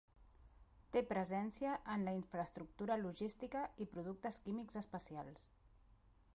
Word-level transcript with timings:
Té 0.95 1.03
presència 1.11 1.73
en 1.95 2.07
la 2.07 2.15
infraestructura 2.21 2.97
logística 3.03 3.61
i 3.85 3.87
productes 3.95 4.43
químics 4.47 4.81
especials. 4.85 5.49